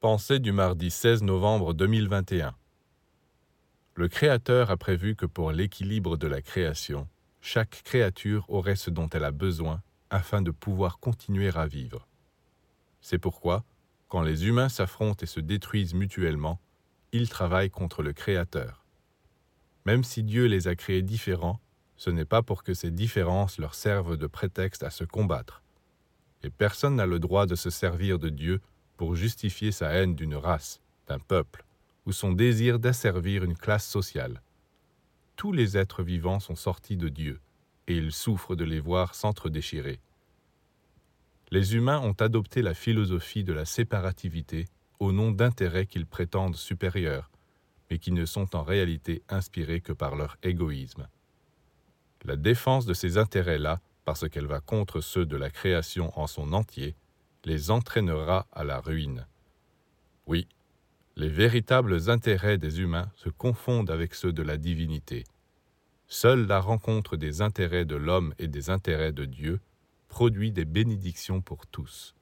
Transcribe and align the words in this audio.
Pensée 0.00 0.38
du 0.38 0.50
mardi 0.50 0.90
16 0.90 1.24
novembre 1.24 1.74
2021 1.74 2.54
Le 3.96 4.08
Créateur 4.08 4.70
a 4.70 4.78
prévu 4.78 5.14
que 5.14 5.26
pour 5.26 5.52
l'équilibre 5.52 6.16
de 6.16 6.26
la 6.26 6.40
création, 6.40 7.06
chaque 7.42 7.82
créature 7.84 8.46
aurait 8.48 8.76
ce 8.76 8.88
dont 8.88 9.10
elle 9.10 9.24
a 9.24 9.30
besoin 9.30 9.82
afin 10.08 10.40
de 10.40 10.50
pouvoir 10.50 11.00
continuer 11.00 11.50
à 11.54 11.66
vivre. 11.66 12.08
C'est 13.02 13.18
pourquoi, 13.18 13.62
quand 14.08 14.22
les 14.22 14.46
humains 14.46 14.70
s'affrontent 14.70 15.22
et 15.22 15.26
se 15.26 15.38
détruisent 15.38 15.92
mutuellement, 15.92 16.58
ils 17.12 17.28
travaillent 17.28 17.68
contre 17.68 18.02
le 18.02 18.14
Créateur. 18.14 18.86
Même 19.84 20.02
si 20.02 20.22
Dieu 20.22 20.46
les 20.46 20.66
a 20.66 20.76
créés 20.76 21.02
différents, 21.02 21.60
ce 21.98 22.08
n'est 22.08 22.24
pas 22.24 22.40
pour 22.40 22.62
que 22.62 22.72
ces 22.72 22.90
différences 22.90 23.58
leur 23.58 23.74
servent 23.74 24.16
de 24.16 24.26
prétexte 24.26 24.82
à 24.82 24.88
se 24.88 25.04
combattre. 25.04 25.62
Et 26.42 26.48
personne 26.48 26.96
n'a 26.96 27.04
le 27.04 27.18
droit 27.18 27.44
de 27.44 27.54
se 27.54 27.68
servir 27.68 28.18
de 28.18 28.30
Dieu 28.30 28.62
pour 29.00 29.16
justifier 29.16 29.72
sa 29.72 29.92
haine 29.92 30.14
d'une 30.14 30.34
race, 30.34 30.82
d'un 31.08 31.18
peuple, 31.18 31.64
ou 32.04 32.12
son 32.12 32.32
désir 32.32 32.78
d'asservir 32.78 33.44
une 33.44 33.56
classe 33.56 33.86
sociale. 33.88 34.42
Tous 35.36 35.52
les 35.52 35.78
êtres 35.78 36.02
vivants 36.02 36.38
sont 36.38 36.54
sortis 36.54 36.98
de 36.98 37.08
Dieu, 37.08 37.40
et 37.86 37.96
il 37.96 38.12
souffre 38.12 38.56
de 38.56 38.64
les 38.64 38.78
voir 38.78 39.14
s'entre-déchirer. 39.14 40.00
Les 41.50 41.74
humains 41.76 41.98
ont 42.00 42.12
adopté 42.12 42.60
la 42.60 42.74
philosophie 42.74 43.42
de 43.42 43.54
la 43.54 43.64
séparativité 43.64 44.66
au 44.98 45.12
nom 45.12 45.30
d'intérêts 45.30 45.86
qu'ils 45.86 46.04
prétendent 46.04 46.56
supérieurs, 46.56 47.30
mais 47.90 47.96
qui 47.96 48.12
ne 48.12 48.26
sont 48.26 48.54
en 48.54 48.64
réalité 48.64 49.22
inspirés 49.30 49.80
que 49.80 49.94
par 49.94 50.14
leur 50.14 50.36
égoïsme. 50.42 51.08
La 52.26 52.36
défense 52.36 52.84
de 52.84 52.92
ces 52.92 53.16
intérêts-là, 53.16 53.80
parce 54.04 54.28
qu'elle 54.28 54.46
va 54.46 54.60
contre 54.60 55.00
ceux 55.00 55.24
de 55.24 55.38
la 55.38 55.48
création 55.48 56.12
en 56.20 56.26
son 56.26 56.52
entier, 56.52 56.96
les 57.44 57.70
entraînera 57.70 58.46
à 58.52 58.64
la 58.64 58.80
ruine. 58.80 59.26
Oui, 60.26 60.46
les 61.16 61.28
véritables 61.28 62.10
intérêts 62.10 62.58
des 62.58 62.80
humains 62.80 63.10
se 63.16 63.28
confondent 63.28 63.90
avec 63.90 64.14
ceux 64.14 64.32
de 64.32 64.42
la 64.42 64.56
divinité. 64.56 65.24
Seule 66.06 66.46
la 66.46 66.60
rencontre 66.60 67.16
des 67.16 67.42
intérêts 67.42 67.84
de 67.84 67.96
l'homme 67.96 68.34
et 68.38 68.48
des 68.48 68.70
intérêts 68.70 69.12
de 69.12 69.24
Dieu 69.24 69.60
produit 70.08 70.50
des 70.50 70.64
bénédictions 70.64 71.40
pour 71.40 71.66
tous. 71.66 72.14